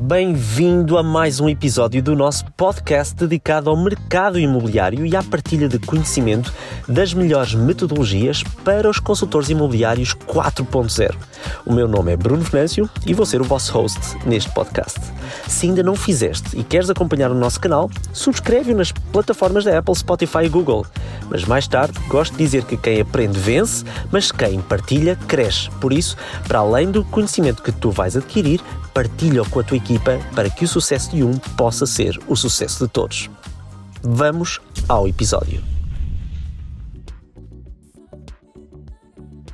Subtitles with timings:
[0.00, 5.68] Bem-vindo a mais um episódio do nosso podcast dedicado ao mercado imobiliário e à partilha
[5.68, 6.52] de conhecimento
[6.88, 11.14] das melhores metodologias para os consultores imobiliários 4.0.
[11.64, 14.98] O meu nome é Bruno Venâncio e vou ser o vosso host neste podcast.
[15.46, 19.94] Se ainda não fizeste e queres acompanhar o nosso canal, subscreve-o nas plataformas da Apple,
[19.94, 20.86] Spotify e Google.
[21.30, 25.70] Mas mais tarde, gosto de dizer que quem aprende vence, mas quem partilha cresce.
[25.80, 26.16] Por isso,
[26.46, 28.60] para além do conhecimento que tu vais adquirir,
[28.92, 32.86] partilha-o com a tua equipa para que o sucesso de um possa ser o sucesso
[32.86, 33.30] de todos.
[34.02, 35.62] Vamos ao episódio.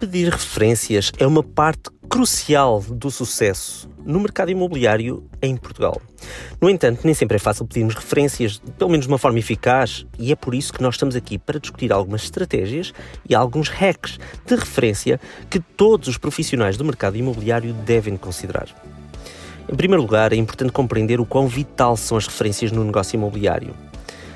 [0.01, 6.01] Pedir referências é uma parte crucial do sucesso no mercado imobiliário em Portugal.
[6.61, 10.33] No entanto, nem sempre é fácil pedirmos referências, pelo menos de uma forma eficaz, e
[10.33, 12.95] é por isso que nós estamos aqui para discutir algumas estratégias
[13.29, 18.69] e alguns hacks de referência que todos os profissionais do mercado imobiliário devem considerar.
[19.71, 23.75] Em primeiro lugar, é importante compreender o quão vital são as referências no negócio imobiliário.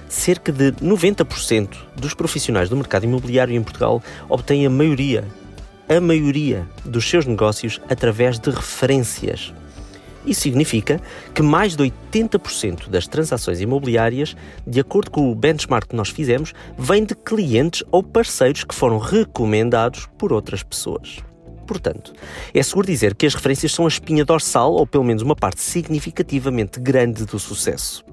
[0.07, 5.25] Cerca de 90% dos profissionais do mercado imobiliário em Portugal obtêm a maioria,
[5.89, 9.55] a maioria dos seus negócios através de referências.
[10.27, 11.01] Isso significa
[11.35, 14.37] que mais de 80% das transações imobiliárias,
[14.67, 18.99] de acordo com o benchmark que nós fizemos, vêm de clientes ou parceiros que foram
[18.99, 21.23] recomendados por outras pessoas.
[21.73, 22.13] Portanto,
[22.53, 25.63] é seguro dizer que as referências são a espinha dorsal ou pelo menos uma parte
[25.63, 28.05] significativamente grande do sucesso.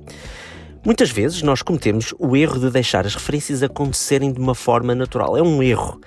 [0.86, 5.36] Muitas vezes nós cometemos o erro de deixar as referências acontecerem de uma forma natural.
[5.36, 6.00] É um erro.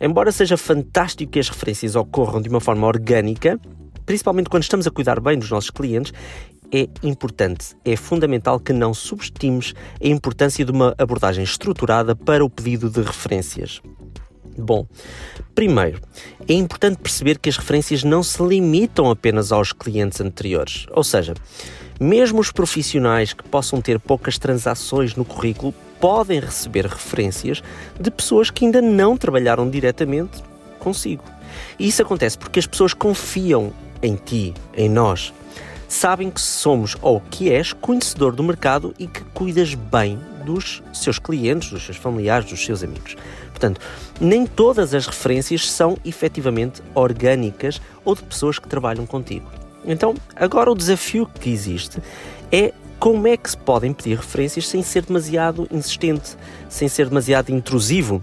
[0.00, 3.58] Embora seja fantástico que as referências ocorram de uma forma orgânica,
[4.06, 6.12] principalmente quando estamos a cuidar bem dos nossos clientes,
[6.72, 12.48] é importante, é fundamental que não subestimes a importância de uma abordagem estruturada para o
[12.48, 13.82] pedido de referências.
[14.60, 14.86] Bom,
[15.54, 16.00] primeiro,
[16.48, 20.86] é importante perceber que as referências não se limitam apenas aos clientes anteriores.
[20.90, 21.34] Ou seja,
[21.98, 27.62] mesmo os profissionais que possam ter poucas transações no currículo podem receber referências
[28.00, 30.42] de pessoas que ainda não trabalharam diretamente
[30.78, 31.24] consigo.
[31.78, 35.32] E isso acontece porque as pessoas confiam em ti, em nós.
[35.88, 41.18] Sabem que somos ou que és conhecedor do mercado e que cuidas bem dos seus
[41.18, 43.16] clientes, dos seus familiares, dos seus amigos.
[43.50, 43.80] Portanto,
[44.20, 49.46] nem todas as referências são efetivamente orgânicas ou de pessoas que trabalham contigo.
[49.84, 52.00] Então, agora o desafio que existe
[52.50, 56.36] é como é que se podem pedir referências sem ser demasiado insistente,
[56.68, 58.22] sem ser demasiado intrusivo.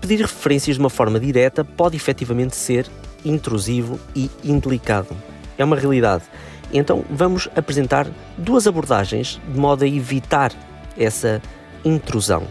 [0.00, 2.86] Pedir referências de uma forma direta pode efetivamente ser
[3.24, 5.16] intrusivo e indelicado.
[5.56, 6.24] É uma realidade.
[6.72, 8.06] Então vamos apresentar
[8.36, 10.52] duas abordagens de modo a evitar
[10.98, 11.40] essa
[11.84, 12.46] intrusão.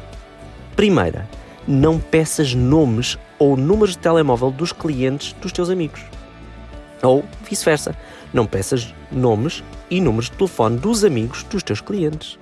[0.75, 1.27] Primeira,
[1.67, 6.01] não peças nomes ou números de telemóvel dos clientes dos teus amigos.
[7.03, 7.95] Ou vice-versa,
[8.33, 12.39] não peças nomes e números de telefone dos amigos dos teus clientes.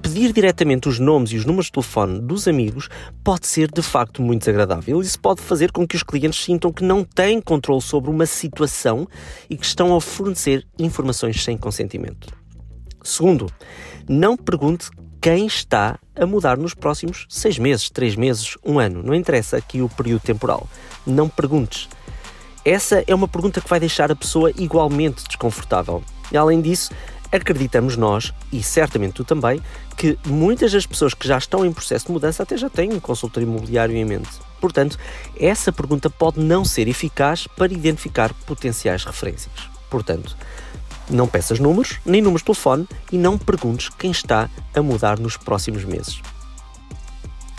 [0.00, 2.88] Pedir diretamente os nomes e os números de telefone dos amigos
[3.22, 5.00] pode ser de facto muito desagradável.
[5.00, 9.06] Isso pode fazer com que os clientes sintam que não têm controle sobre uma situação
[9.48, 12.34] e que estão a fornecer informações sem consentimento.
[13.04, 13.46] Segundo,
[14.08, 14.90] não pergunte
[15.22, 19.04] quem está a mudar nos próximos seis meses, três meses, um ano.
[19.04, 20.68] Não interessa aqui o período temporal.
[21.06, 21.88] Não perguntes.
[22.64, 26.02] Essa é uma pergunta que vai deixar a pessoa igualmente desconfortável.
[26.32, 26.90] E além disso,
[27.30, 29.62] acreditamos nós, e certamente tu também,
[29.96, 32.98] que muitas das pessoas que já estão em processo de mudança até já têm um
[32.98, 34.40] consultor imobiliário em mente.
[34.60, 34.98] Portanto,
[35.38, 39.54] essa pergunta pode não ser eficaz para identificar potenciais referências.
[39.88, 40.36] Portanto,
[41.10, 45.36] não peças números, nem números de telefone e não perguntes quem está a mudar nos
[45.36, 46.20] próximos meses.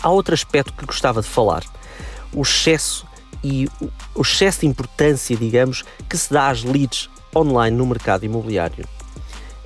[0.02, 1.64] Há outro aspecto que gostava de falar:
[2.32, 3.06] o excesso
[3.42, 3.68] e
[4.14, 8.86] o excesso de importância, digamos, que se dá às leads online no mercado imobiliário.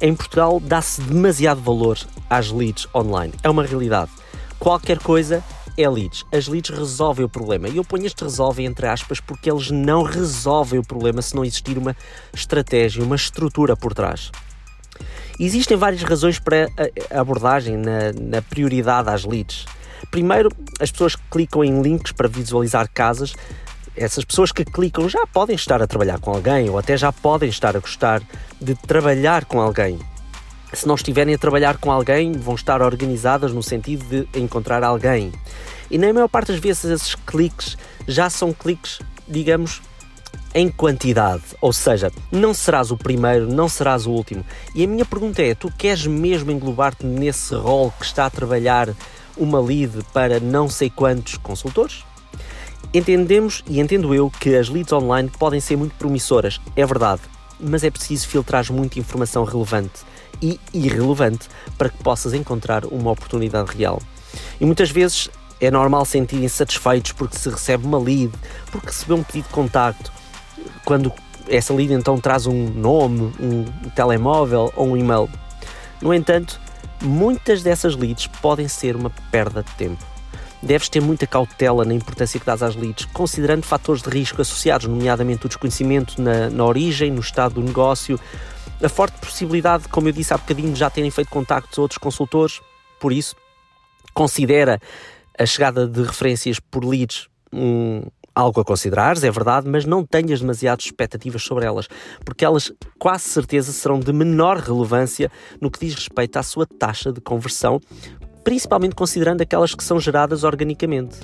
[0.01, 1.99] Em Portugal dá-se demasiado valor
[2.31, 3.33] às leads online.
[3.43, 4.11] É uma realidade.
[4.59, 5.43] Qualquer coisa
[5.79, 6.25] é leads.
[6.33, 7.69] As leads resolvem o problema.
[7.69, 11.45] E eu ponho este resolvem entre aspas porque eles não resolvem o problema se não
[11.45, 11.97] existir uma
[12.35, 14.31] estratégia, uma estrutura por trás.
[15.39, 16.69] Existem várias razões para
[17.11, 19.67] a abordagem na, na prioridade às leads.
[20.11, 23.35] Primeiro, as pessoas que clicam em links para visualizar casas,
[23.97, 27.49] essas pessoas que clicam já podem estar a trabalhar com alguém ou até já podem
[27.49, 28.21] estar a gostar
[28.61, 29.99] de trabalhar com alguém
[30.73, 35.33] se não estiverem a trabalhar com alguém, vão estar organizadas no sentido de encontrar alguém.
[35.91, 37.77] E na maior parte das vezes esses cliques
[38.07, 39.81] já são cliques, digamos,
[40.55, 44.45] em quantidade, ou seja, não serás o primeiro, não serás o último.
[44.75, 48.95] E a minha pergunta é: tu queres mesmo englobar-te nesse rol que está a trabalhar
[49.37, 52.05] uma lead para não sei quantos consultores?
[52.93, 57.21] Entendemos e entendo eu que as leads online podem ser muito promissoras, é verdade,
[57.61, 60.01] mas é preciso filtrar muita informação relevante
[60.41, 64.01] e irrelevante para que possas encontrar uma oportunidade real.
[64.61, 65.31] E muitas vezes
[65.61, 68.33] é normal sentirem satisfeitos porque se recebe uma lead,
[68.71, 70.13] porque recebeu um pedido de contacto,
[70.85, 71.13] quando
[71.49, 73.65] essa lead então traz um nome, um
[73.95, 75.29] telemóvel ou um e-mail.
[76.01, 76.61] No entanto,
[77.03, 80.05] muitas dessas leads podem ser uma perda de tempo.
[80.61, 84.89] Deves ter muita cautela na importância que dás às leads, considerando fatores de risco associados,
[84.89, 88.19] nomeadamente o desconhecimento na, na origem, no estado do negócio,
[88.83, 91.99] a forte possibilidade, como eu disse há bocadinho, de já terem feito contactos a outros
[91.99, 92.61] consultores.
[93.01, 93.35] Por isso,
[94.15, 94.81] considera
[95.39, 98.03] a chegada de referências por leads um,
[98.35, 101.89] algo a considerares, é verdade, mas não tenhas demasiadas expectativas sobre elas,
[102.25, 107.13] porque elas quase certeza serão de menor relevância no que diz respeito à sua taxa
[107.13, 107.81] de conversão,
[108.45, 111.19] principalmente considerando aquelas que são geradas organicamente.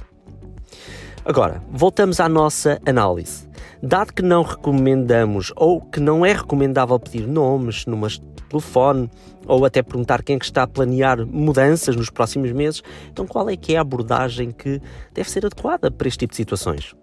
[1.24, 3.48] Agora, voltamos à nossa análise.
[3.86, 9.10] Dado que não recomendamos ou que não é recomendável pedir nomes, números telefone
[9.46, 12.82] ou até perguntar quem é que está a planear mudanças nos próximos meses,
[13.12, 14.80] então qual é que é a abordagem que
[15.12, 16.94] deve ser adequada para este tipo de situações?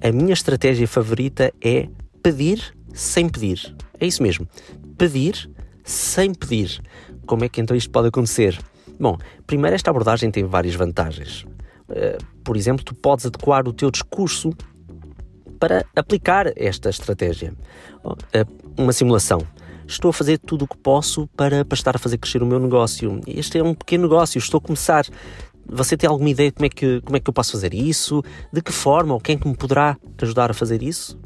[0.00, 1.88] A minha estratégia favorita é
[2.22, 3.74] pedir sem pedir.
[3.98, 4.46] É isso mesmo.
[4.96, 5.50] Pedir
[5.82, 6.80] sem pedir.
[7.26, 8.56] Como é que então isto pode acontecer?
[9.00, 11.44] Bom, primeiro, esta abordagem tem várias vantagens.
[11.88, 14.52] Eh, por exemplo, tu podes adequar o teu discurso
[15.56, 17.54] para aplicar esta estratégia.
[18.32, 18.44] Eh,
[18.76, 19.40] uma simulação.
[19.86, 22.58] Estou a fazer tudo o que posso para, para estar a fazer crescer o meu
[22.58, 23.20] negócio.
[23.26, 25.06] Este é um pequeno negócio, estou a começar.
[25.68, 28.22] Você tem alguma ideia de como é que, como é que eu posso fazer isso?
[28.52, 29.14] De que forma?
[29.14, 31.18] Ou quem é que me poderá ajudar a fazer isso?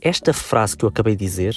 [0.00, 1.56] Esta frase que eu acabei de dizer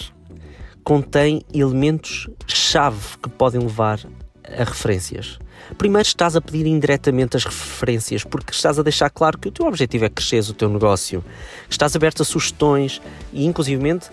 [0.84, 4.00] contém elementos-chave que podem levar
[4.46, 5.38] a referências.
[5.78, 9.66] Primeiro estás a pedir indiretamente as referências, porque estás a deixar claro que o teu
[9.66, 11.24] objetivo é crescer o teu negócio.
[11.70, 13.02] Estás aberto a sugestões
[13.34, 14.10] e, inclusivamente,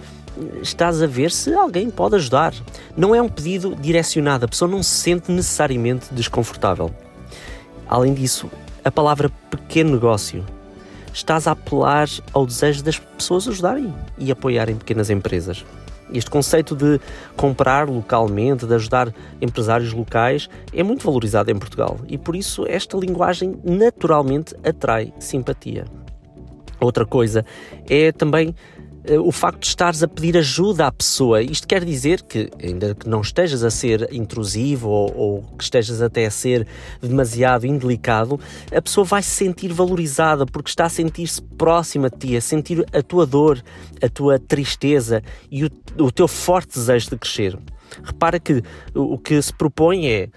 [0.62, 2.55] estás a ver se alguém pode ajudar.
[2.96, 6.91] Não é um pedido direcionado, a pessoa não se sente necessariamente desconfortável.
[7.88, 8.50] Além disso,
[8.85, 10.44] a palavra pequeno negócio
[11.12, 15.64] estás a apelar ao desejo das pessoas ajudarem e apoiarem pequenas empresas.
[16.15, 17.01] Este conceito de
[17.37, 22.97] comprar localmente, de ajudar empresários locais, é muito valorizado em Portugal e por isso esta
[22.97, 25.85] linguagem naturalmente atrai simpatia.
[26.81, 27.45] Outra coisa
[27.89, 28.55] é também
[29.23, 31.43] o facto de estares a pedir ajuda à pessoa.
[31.43, 36.01] Isto quer dizer que, ainda que não estejas a ser intrusivo ou, ou, que estejas
[36.01, 36.67] até a ser
[37.03, 38.41] demasiado indelicado,
[38.75, 42.85] a pessoa vai se sentir valorizada porque está a sentir-se próxima de ti, a sentir
[42.93, 43.62] a tua dor,
[44.03, 47.59] a tua tristeza e o, o teu forte desejo de crescer.
[48.03, 48.62] Repara que
[48.95, 50.29] o que se propõe é: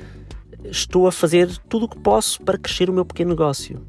[0.66, 3.82] estou a fazer tudo o que posso para crescer o meu pequeno negócio.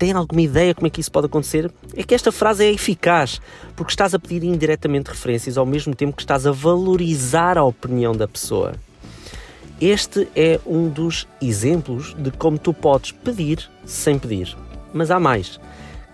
[0.00, 1.70] Tem alguma ideia como é que isso pode acontecer?
[1.94, 3.38] É que esta frase é eficaz,
[3.76, 8.16] porque estás a pedir indiretamente referências ao mesmo tempo que estás a valorizar a opinião
[8.16, 8.72] da pessoa.
[9.78, 14.56] Este é um dos exemplos de como tu podes pedir sem pedir.
[14.90, 15.60] Mas há mais.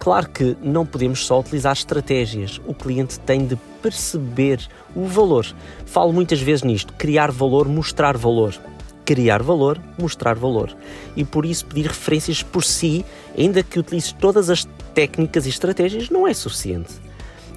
[0.00, 2.60] Claro que não podemos só utilizar estratégias.
[2.66, 5.46] O cliente tem de perceber o valor.
[5.84, 8.52] Falo muitas vezes nisto: criar valor, mostrar valor
[9.06, 10.76] criar valor, mostrar valor.
[11.16, 13.04] E por isso pedir referências por si,
[13.38, 16.92] ainda que utilize todas as técnicas e estratégias, não é suficiente.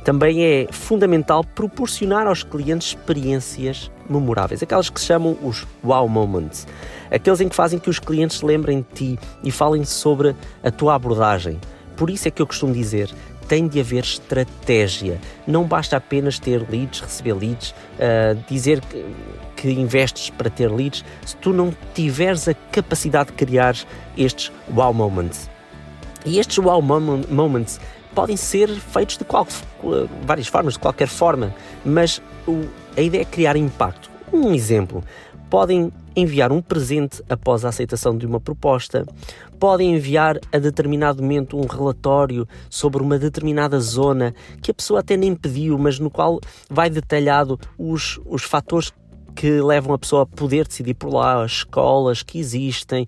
[0.06, 6.66] Também é fundamental proporcionar aos clientes experiências memoráveis, aquelas que se chamam os wow moments,
[7.12, 10.96] aqueles em que fazem que os clientes lembrem de ti e falem sobre a tua
[10.96, 11.60] abordagem.
[11.98, 13.14] Por isso é que eu costumo dizer,
[13.50, 15.20] tem de haver estratégia.
[15.46, 19.04] Não basta apenas ter leads, receber leads, uh, dizer que,
[19.58, 23.76] que investes para ter leads, se tu não tiveres a capacidade de criar
[24.16, 25.50] estes wow moments.
[26.24, 27.82] E estes wow moments
[28.14, 29.48] podem ser feitos de qual,
[30.22, 31.54] várias formas, de qualquer forma,
[31.84, 32.66] mas o,
[32.96, 34.12] a ideia é criar impacto.
[34.32, 35.04] Um exemplo,
[35.50, 35.92] podem
[36.22, 39.06] enviar um presente após a aceitação de uma proposta,
[39.60, 45.18] podem enviar a determinado momento um relatório sobre uma determinada zona que a pessoa até
[45.18, 48.92] nem pediu, mas no qual vai detalhado os, os fatores
[49.36, 53.06] que levam a pessoa a poder decidir por lá, as escolas que existem,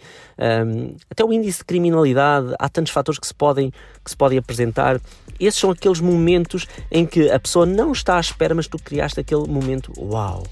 [0.65, 3.69] um, até o índice de criminalidade, há tantos fatores que se, podem,
[4.03, 5.01] que se podem apresentar.
[5.37, 9.19] Esses são aqueles momentos em que a pessoa não está à espera, mas tu criaste
[9.19, 10.43] aquele momento, uau!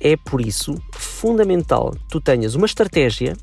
[0.00, 3.36] É por isso fundamental que tu tenhas uma estratégia,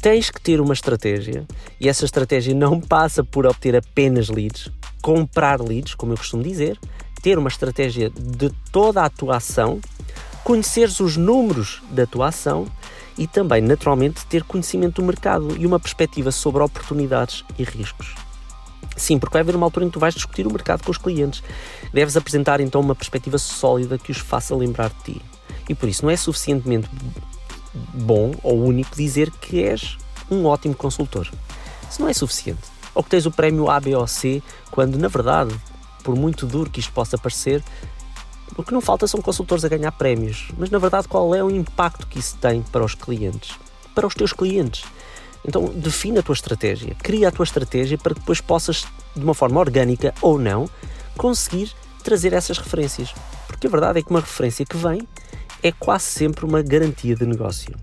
[0.00, 1.46] tens que ter uma estratégia,
[1.80, 6.78] e essa estratégia não passa por obter apenas leads, comprar leads, como eu costumo dizer,
[7.22, 9.80] ter uma estratégia de toda a tua ação,
[10.44, 12.66] conheceres os números da tua ação
[13.18, 18.14] e também, naturalmente, ter conhecimento do mercado e uma perspectiva sobre oportunidades e riscos.
[18.96, 20.98] Sim, porque vai haver uma altura em que tu vais discutir o mercado com os
[20.98, 21.42] clientes.
[21.92, 25.22] Deves apresentar então uma perspectiva sólida que os faça lembrar de ti.
[25.68, 26.88] E por isso não é suficientemente
[27.92, 29.96] bom ou único dizer que és
[30.30, 31.28] um ótimo consultor.
[31.90, 32.62] Isso não é suficiente.
[32.94, 35.54] Ou que tens o prémio A, B ou C, quando na verdade,
[36.02, 37.62] por muito duro que isto possa parecer,
[38.56, 40.48] o que não falta são consultores a ganhar prémios.
[40.56, 43.56] Mas na verdade, qual é o impacto que isso tem para os clientes?
[43.94, 44.84] Para os teus clientes.
[45.46, 49.34] Então, define a tua estratégia, cria a tua estratégia para que depois possas, de uma
[49.34, 50.68] forma orgânica ou não,
[51.16, 51.70] conseguir
[52.02, 53.14] trazer essas referências.
[53.46, 55.06] Porque a verdade é que uma referência que vem
[55.66, 57.74] é quase sempre uma garantia de negócio.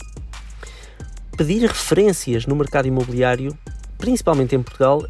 [1.38, 3.58] Pedir referências no mercado imobiliário,
[3.98, 5.06] principalmente em Portugal,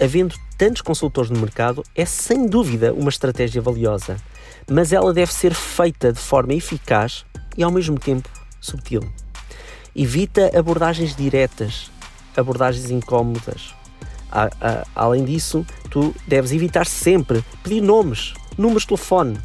[0.00, 4.16] havendo tantos consultores no mercado, é sem dúvida uma estratégia valiosa,
[4.70, 7.24] mas ela deve ser feita de forma eficaz
[7.56, 8.28] e ao mesmo tempo
[8.60, 9.02] subtil.
[9.94, 11.90] Evita abordagens diretas,
[12.36, 13.74] abordagens incómodas.
[14.94, 19.38] Além disso, tu deves evitar sempre pedir nomes, números de telefone.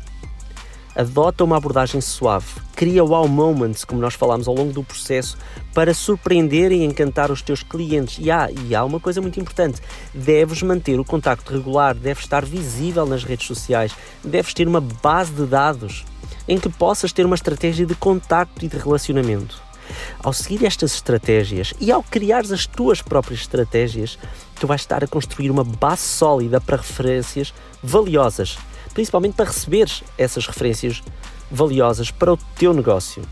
[0.95, 2.45] Adota uma abordagem suave,
[2.75, 5.35] cria wow moments, como nós falámos ao longo do processo,
[5.73, 8.19] para surpreender e encantar os teus clientes.
[8.19, 9.81] E há, e há uma coisa muito importante:
[10.13, 15.31] deves manter o contacto regular, deves estar visível nas redes sociais, deves ter uma base
[15.31, 16.05] de dados
[16.47, 19.61] em que possas ter uma estratégia de contacto e de relacionamento.
[20.19, 24.17] Ao seguir estas estratégias e ao criar as tuas próprias estratégias,
[24.59, 28.57] tu vais estar a construir uma base sólida para referências valiosas,
[28.93, 31.01] principalmente para receberes essas referências
[31.49, 33.23] valiosas para o teu negócio.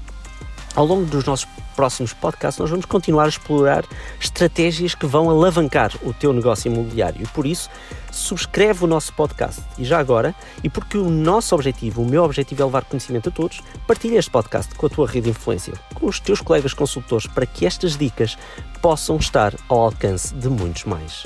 [0.74, 3.84] Ao longo dos nossos próximos podcasts, nós vamos continuar a explorar
[4.20, 7.24] estratégias que vão alavancar o teu negócio imobiliário.
[7.24, 7.70] E por isso,
[8.10, 9.62] subscreve o nosso podcast.
[9.78, 13.32] E já agora, e porque o nosso objetivo, o meu objetivo é levar conhecimento a
[13.32, 17.28] todos, partilha este podcast com a tua rede de influência, com os teus colegas consultores,
[17.28, 18.38] para que estas dicas
[18.82, 21.26] possam estar ao alcance de muitos mais.